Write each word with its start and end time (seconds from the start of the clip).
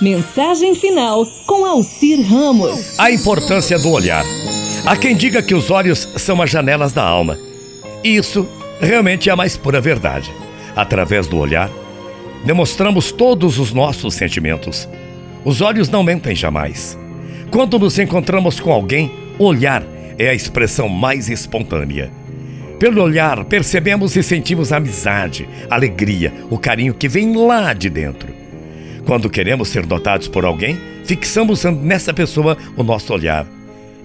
Mensagem 0.00 0.74
final 0.74 1.26
com 1.44 1.66
Alcir 1.66 2.26
Ramos. 2.26 2.98
A 2.98 3.10
importância 3.10 3.78
do 3.78 3.90
olhar. 3.90 4.24
Há 4.86 4.96
quem 4.96 5.14
diga 5.14 5.42
que 5.42 5.54
os 5.54 5.70
olhos 5.70 6.08
são 6.16 6.40
as 6.40 6.48
janelas 6.48 6.94
da 6.94 7.02
alma. 7.02 7.38
Isso 8.02 8.48
realmente 8.80 9.28
é 9.28 9.32
a 9.32 9.36
mais 9.36 9.58
pura 9.58 9.78
verdade. 9.78 10.32
Através 10.74 11.26
do 11.26 11.36
olhar, 11.36 11.70
demonstramos 12.46 13.12
todos 13.12 13.58
os 13.58 13.74
nossos 13.74 14.14
sentimentos. 14.14 14.88
Os 15.44 15.60
olhos 15.60 15.90
não 15.90 16.02
mentem 16.02 16.34
jamais. 16.34 16.98
Quando 17.50 17.78
nos 17.78 17.98
encontramos 17.98 18.58
com 18.58 18.72
alguém, 18.72 19.12
olhar 19.38 19.84
é 20.18 20.30
a 20.30 20.34
expressão 20.34 20.88
mais 20.88 21.28
espontânea. 21.28 22.10
Pelo 22.78 23.02
olhar, 23.02 23.44
percebemos 23.44 24.16
e 24.16 24.22
sentimos 24.22 24.72
a 24.72 24.78
amizade, 24.78 25.46
a 25.68 25.74
alegria, 25.74 26.32
o 26.48 26.56
carinho 26.56 26.94
que 26.94 27.06
vem 27.06 27.36
lá 27.36 27.74
de 27.74 27.90
dentro. 27.90 28.39
Quando 29.10 29.28
queremos 29.28 29.70
ser 29.70 29.88
notados 29.88 30.28
por 30.28 30.44
alguém, 30.44 30.78
fixamos 31.04 31.64
nessa 31.64 32.14
pessoa 32.14 32.56
o 32.76 32.84
nosso 32.84 33.12
olhar. 33.12 33.44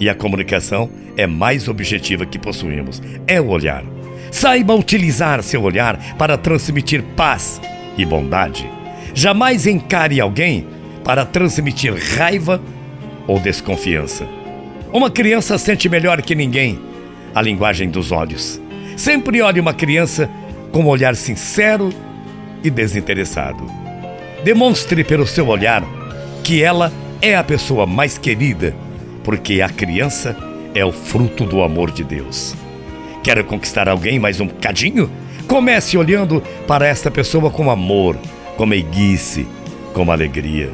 E 0.00 0.08
a 0.08 0.14
comunicação 0.14 0.88
é 1.14 1.26
mais 1.26 1.68
objetiva 1.68 2.24
que 2.24 2.38
possuímos 2.38 3.02
é 3.26 3.38
o 3.38 3.48
olhar. 3.48 3.84
Saiba 4.30 4.74
utilizar 4.74 5.42
seu 5.42 5.62
olhar 5.62 6.16
para 6.16 6.38
transmitir 6.38 7.02
paz 7.14 7.60
e 7.98 8.04
bondade. 8.06 8.66
Jamais 9.12 9.66
encare 9.66 10.22
alguém 10.22 10.66
para 11.04 11.26
transmitir 11.26 11.92
raiva 12.16 12.58
ou 13.26 13.38
desconfiança. 13.38 14.26
Uma 14.90 15.10
criança 15.10 15.58
sente 15.58 15.86
melhor 15.86 16.22
que 16.22 16.34
ninguém 16.34 16.80
a 17.34 17.42
linguagem 17.42 17.90
dos 17.90 18.10
olhos. 18.10 18.58
Sempre 18.96 19.42
olhe 19.42 19.60
uma 19.60 19.74
criança 19.74 20.30
com 20.72 20.80
um 20.80 20.88
olhar 20.88 21.14
sincero 21.14 21.90
e 22.64 22.70
desinteressado. 22.70 23.83
Demonstre 24.44 25.02
pelo 25.02 25.26
seu 25.26 25.48
olhar 25.48 25.82
que 26.42 26.62
ela 26.62 26.92
é 27.22 27.34
a 27.34 27.42
pessoa 27.42 27.86
mais 27.86 28.18
querida, 28.18 28.76
porque 29.22 29.62
a 29.62 29.70
criança 29.70 30.36
é 30.74 30.84
o 30.84 30.92
fruto 30.92 31.46
do 31.46 31.62
amor 31.62 31.90
de 31.90 32.04
Deus. 32.04 32.54
Quer 33.22 33.42
conquistar 33.44 33.88
alguém 33.88 34.18
mais 34.18 34.40
um 34.40 34.46
cadinho? 34.46 35.10
Comece 35.48 35.96
olhando 35.96 36.42
para 36.66 36.86
esta 36.86 37.10
pessoa 37.10 37.50
com 37.50 37.70
amor, 37.70 38.18
com 38.58 38.66
meiguice, 38.66 39.46
com 39.94 40.12
alegria. 40.12 40.70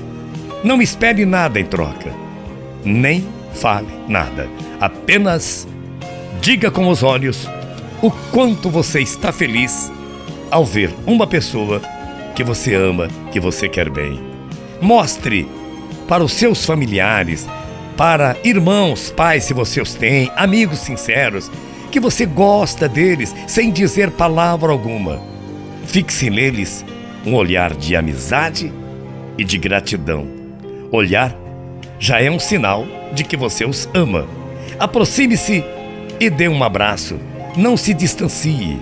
Não 0.64 0.82
espere 0.82 1.24
nada 1.24 1.60
em 1.60 1.64
troca, 1.64 2.12
nem 2.84 3.24
fale 3.54 3.86
nada. 4.08 4.48
Apenas 4.80 5.68
diga 6.40 6.72
com 6.72 6.88
os 6.88 7.04
olhos 7.04 7.48
o 8.02 8.10
quanto 8.32 8.68
você 8.68 9.00
está 9.00 9.30
feliz 9.30 9.92
ao 10.50 10.64
ver 10.64 10.92
uma 11.06 11.24
pessoa 11.24 11.80
que 12.40 12.44
você 12.44 12.74
ama, 12.74 13.06
que 13.30 13.38
você 13.38 13.68
quer 13.68 13.90
bem. 13.90 14.18
Mostre 14.80 15.46
para 16.08 16.24
os 16.24 16.32
seus 16.32 16.64
familiares, 16.64 17.46
para 17.98 18.34
irmãos, 18.42 19.12
pais, 19.14 19.44
se 19.44 19.52
você 19.52 19.78
os 19.78 19.92
tem, 19.92 20.32
amigos 20.34 20.78
sinceros, 20.78 21.50
que 21.90 22.00
você 22.00 22.24
gosta 22.24 22.88
deles 22.88 23.36
sem 23.46 23.70
dizer 23.70 24.10
palavra 24.12 24.72
alguma. 24.72 25.20
Fixe 25.84 26.30
neles 26.30 26.82
um 27.26 27.34
olhar 27.34 27.74
de 27.76 27.94
amizade 27.94 28.72
e 29.36 29.44
de 29.44 29.58
gratidão. 29.58 30.26
Olhar 30.90 31.36
já 31.98 32.22
é 32.22 32.30
um 32.30 32.38
sinal 32.38 32.86
de 33.12 33.22
que 33.22 33.36
você 33.36 33.66
os 33.66 33.86
ama. 33.92 34.26
Aproxime-se 34.78 35.62
e 36.18 36.30
dê 36.30 36.48
um 36.48 36.64
abraço. 36.64 37.20
Não 37.54 37.76
se 37.76 37.92
distancie. 37.92 38.80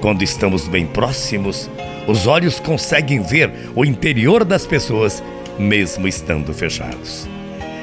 Quando 0.00 0.22
estamos 0.22 0.66
bem 0.66 0.86
próximos, 0.86 1.70
os 2.06 2.26
olhos 2.26 2.58
conseguem 2.58 3.22
ver 3.22 3.52
o 3.74 3.84
interior 3.84 4.44
das 4.44 4.66
pessoas, 4.66 5.22
mesmo 5.58 6.08
estando 6.08 6.54
fechados. 6.54 7.28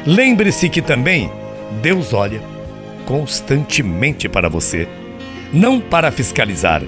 Lembre-se 0.06 0.68
que 0.68 0.82
também 0.82 1.30
Deus 1.82 2.14
olha 2.14 2.42
constantemente 3.06 4.28
para 4.28 4.50
você, 4.50 4.88
não 5.54 5.80
para 5.80 6.12
fiscalizar, 6.12 6.82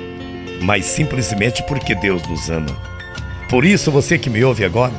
mas 0.61 0.85
simplesmente 0.85 1.63
porque 1.63 1.93
Deus 1.93 2.27
nos 2.27 2.49
ama. 2.49 2.75
Por 3.49 3.63
isso, 3.63 3.91
você 3.91 4.17
que 4.17 4.29
me 4.29 4.43
ouve 4.43 4.65
agora, 4.65 4.93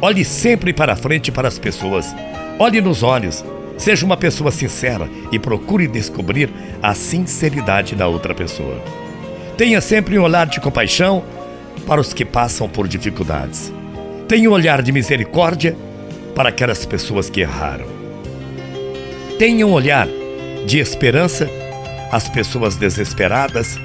olhe 0.00 0.24
sempre 0.24 0.72
para 0.72 0.96
frente 0.96 1.32
para 1.32 1.48
as 1.48 1.58
pessoas, 1.58 2.14
olhe 2.58 2.80
nos 2.80 3.02
olhos, 3.02 3.44
seja 3.76 4.06
uma 4.06 4.16
pessoa 4.16 4.52
sincera 4.52 5.08
e 5.32 5.38
procure 5.38 5.88
descobrir 5.88 6.50
a 6.82 6.94
sinceridade 6.94 7.94
da 7.94 8.06
outra 8.06 8.34
pessoa. 8.34 9.05
Tenha 9.56 9.80
sempre 9.80 10.18
um 10.18 10.22
olhar 10.22 10.46
de 10.46 10.60
compaixão 10.60 11.24
para 11.86 12.00
os 12.00 12.12
que 12.12 12.24
passam 12.24 12.68
por 12.68 12.86
dificuldades. 12.86 13.72
Tenha 14.28 14.50
um 14.50 14.52
olhar 14.52 14.82
de 14.82 14.92
misericórdia 14.92 15.76
para 16.34 16.50
aquelas 16.50 16.84
pessoas 16.84 17.30
que 17.30 17.40
erraram. 17.40 17.86
Tenha 19.38 19.66
um 19.66 19.72
olhar 19.72 20.06
de 20.66 20.78
esperança 20.78 21.48
às 22.12 22.28
pessoas 22.28 22.76
desesperadas 22.76 23.78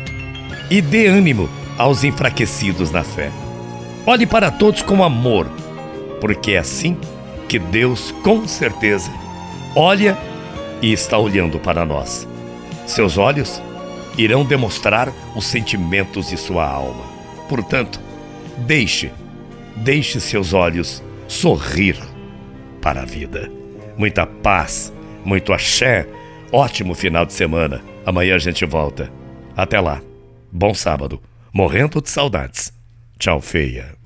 e 0.69 0.81
dê 0.81 1.07
ânimo 1.07 1.49
aos 1.77 2.03
enfraquecidos 2.03 2.91
na 2.91 3.03
fé. 3.03 3.31
Olhe 4.05 4.25
para 4.25 4.51
todos 4.51 4.81
com 4.81 5.03
amor, 5.03 5.47
porque 6.19 6.51
é 6.51 6.57
assim 6.57 6.97
que 7.47 7.59
Deus, 7.59 8.13
com 8.23 8.47
certeza, 8.47 9.11
olha 9.75 10.17
e 10.81 10.91
está 10.91 11.17
olhando 11.17 11.59
para 11.59 11.85
nós. 11.85 12.27
Seus 12.85 13.17
olhos 13.17 13.61
irão 14.17 14.43
demonstrar 14.45 15.11
os 15.35 15.45
sentimentos 15.45 16.29
de 16.29 16.37
sua 16.37 16.65
alma. 16.65 17.03
Portanto, 17.47 17.99
deixe, 18.57 19.11
deixe 19.75 20.19
seus 20.19 20.53
olhos 20.53 21.03
sorrir 21.27 21.97
para 22.81 23.01
a 23.01 23.05
vida. 23.05 23.51
Muita 23.97 24.25
paz, 24.25 24.91
muito 25.23 25.53
axé, 25.53 26.07
ótimo 26.51 26.93
final 26.93 27.25
de 27.25 27.33
semana. 27.33 27.81
Amanhã 28.05 28.35
a 28.35 28.39
gente 28.39 28.65
volta. 28.65 29.11
Até 29.55 29.79
lá. 29.79 30.01
Bom 30.51 30.73
sábado. 30.73 31.21
Morrendo 31.53 32.01
de 32.01 32.09
saudades. 32.09 32.73
Tchau, 33.19 33.39
feia. 33.39 34.00